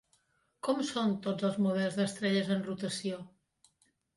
[0.67, 3.21] Com són tots els models d'estrelles en rotació?